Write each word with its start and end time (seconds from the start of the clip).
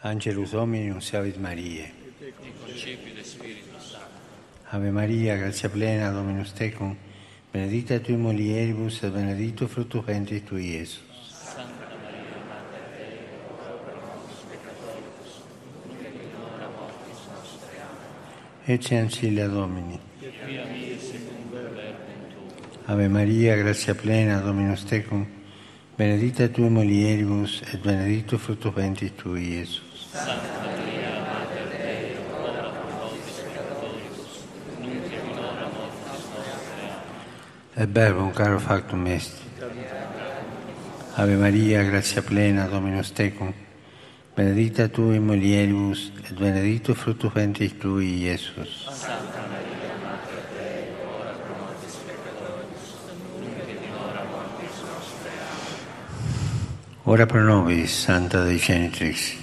Angelus 0.00 0.52
Domini 0.52 0.90
e 0.90 2.32
concepit 2.60 3.20
Spiritus 3.24 3.90
Sancto. 3.90 4.06
Ave 4.70 4.90
Maria, 4.90 5.36
grazia 5.36 5.68
plena, 5.68 6.10
Dominus 6.10 6.52
tecum, 6.52 6.96
benedicta 7.50 7.98
tui 7.98 8.14
mulieribus 8.14 9.02
et 9.02 9.10
benedictus 9.10 9.68
fructus 9.68 10.04
ventris 10.04 10.44
tui, 10.44 10.70
Iesus. 10.70 11.02
Santa 11.26 11.88
Maria, 12.02 12.38
Mater 12.46 12.86
Dei, 12.94 13.18
ora 13.58 13.74
pro 13.82 13.94
nobis 14.06 14.38
peccatoribus, 14.48 15.42
nunc 15.88 16.00
et 16.04 16.22
in 16.22 16.30
mortis 16.76 17.20
nostre. 17.32 17.80
Amen. 17.80 18.78
Ecce 18.78 18.96
ancilla 18.98 19.48
Domini. 19.48 19.98
Ave 22.86 23.08
Maria, 23.08 23.56
grazia 23.56 23.94
plena, 23.94 24.40
Dominus 24.40 24.84
tecum, 24.84 25.26
benedicta 25.98 26.48
tui 26.48 26.68
mulieribus 26.70 27.60
et 27.72 27.82
benedictus 27.82 28.40
fructus 28.40 28.72
ventris 28.72 29.12
tui, 29.16 29.58
Iesus. 29.58 30.06
Santa 30.12 30.62
Maria, 30.62 31.10
Mater 31.26 31.66
Dei, 31.74 32.14
ora 32.38 32.70
pro 32.70 32.86
nobis 32.94 33.40
peccatoribus, 33.42 34.32
nunc 34.78 34.94
et 34.94 35.12
in 35.18 35.38
hora 35.42 35.66
mortis 35.74 36.22
nostre. 36.38 36.86
Et 37.82 37.90
verbum 37.90 38.30
caro 38.32 38.60
factum 38.60 39.06
est. 39.06 39.42
Ave 41.16 41.34
Maria, 41.36 41.82
grazia 41.82 42.22
plena, 42.22 42.68
Dominus 42.68 43.10
tecum, 43.12 43.52
benedicta 44.36 44.86
tui 44.88 45.16
in 45.16 45.26
mulieribus 45.26 46.12
et 46.28 46.38
benedictus 46.38 46.96
fructus 46.96 47.32
ventris 47.34 47.74
tui, 47.76 48.22
Iesus. 48.22 48.86
Santa 48.86 49.42
Maria, 49.50 49.98
Mater 50.04 50.46
Dei, 50.54 50.94
ora 51.10 51.34
pro 51.42 51.58
nobis 51.58 51.98
peccatoribus, 52.06 52.86
nunc 53.34 53.58
et 53.66 53.82
in 53.82 53.98
hora 53.98 54.22
mortis 54.30 54.78
nostre. 54.86 55.34
Amen. 55.34 55.86
Ora 57.10 57.24
pro 57.24 57.42
nobis, 57.42 58.02
Santa 58.02 58.44
Dei 58.44 58.58
Genitrix. 58.58 59.34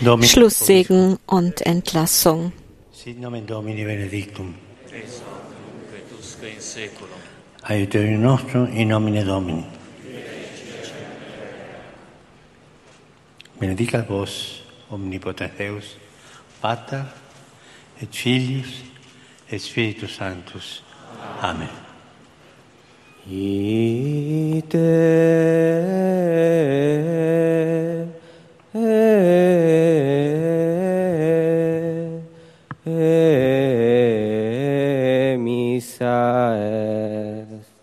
Domini 0.00 0.28
Schlusssegen 0.28 1.18
und 1.26 1.62
Entlassung. 1.62 2.52
Sit 2.92 3.18
nomen 3.18 3.46
Domini 3.46 3.82
benedictum. 3.84 4.54
Aiuterium 7.62 8.20
nostrum 8.20 8.66
in 8.76 8.88
nomine 8.88 9.24
Domini. 9.24 9.64
Benedicat 13.58 14.06
vos, 14.06 14.62
omnipotens 14.90 15.52
Deus, 15.56 15.96
Pater, 16.60 17.06
et 18.00 18.14
Filius, 18.14 18.82
et 19.50 19.58
Spiritus 19.58 20.14
Sanctus. 20.16 20.82
Amen. 21.40 21.70
Ite 23.28 24.76
breath 36.56 37.75